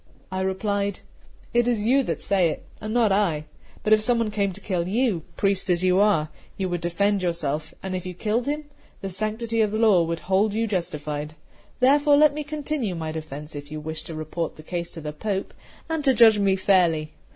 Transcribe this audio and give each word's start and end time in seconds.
I 0.31 0.41
replied: 0.41 1.01
"It 1.53 1.67
is 1.67 1.85
you 1.85 2.01
that 2.01 2.21
say 2.21 2.49
it, 2.49 2.65
and 2.81 2.91
not 2.91 3.11
I; 3.11 3.45
but 3.83 3.93
if 3.93 4.01
some 4.01 4.17
one 4.17 4.31
came 4.31 4.51
to 4.51 4.59
kill 4.59 4.87
you, 4.87 5.21
priest 5.37 5.69
as 5.69 5.83
you 5.83 5.99
are, 5.99 6.29
you 6.57 6.69
would 6.69 6.81
defend 6.81 7.21
yourself, 7.21 7.75
and 7.83 7.95
if 7.95 8.03
you 8.03 8.15
killed 8.15 8.47
him, 8.47 8.65
the 9.01 9.09
sanctity 9.11 9.61
of 9.61 9.75
law 9.75 10.01
would 10.01 10.21
hold 10.21 10.55
you 10.55 10.65
justified. 10.65 11.35
Therefore 11.81 12.17
let 12.17 12.33
me 12.33 12.43
continue 12.43 12.95
my 12.95 13.11
defence, 13.11 13.53
if 13.53 13.71
you 13.71 13.79
wish 13.79 14.01
to 14.05 14.15
report 14.15 14.55
the 14.55 14.63
case 14.63 14.89
to 14.93 15.01
the 15.01 15.13
Pope, 15.13 15.53
and 15.87 16.03
to 16.03 16.15
judge 16.15 16.39
me 16.39 16.55
fairly. 16.55 17.13